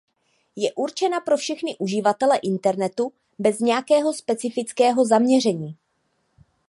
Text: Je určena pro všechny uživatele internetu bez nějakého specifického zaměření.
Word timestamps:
Je 0.55 0.73
určena 0.73 1.19
pro 1.19 1.37
všechny 1.37 1.75
uživatele 1.79 2.37
internetu 2.43 3.11
bez 3.39 3.59
nějakého 3.59 4.13
specifického 4.13 5.05
zaměření. 5.05 5.77